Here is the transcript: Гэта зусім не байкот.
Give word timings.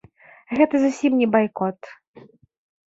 Гэта 0.59 0.75
зусім 0.85 1.21
не 1.21 1.27
байкот. 1.37 1.79